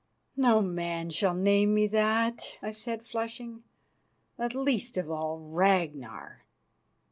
"No 0.35 0.63
man 0.63 1.11
shall 1.11 1.35
name 1.35 1.75
me 1.75 1.85
that," 1.85 2.57
I 2.63 2.71
said, 2.71 3.05
flushing, 3.05 3.61
"and 4.35 4.55
least 4.55 4.97
of 4.97 5.11
all 5.11 5.37
Ragnar." 5.37 6.41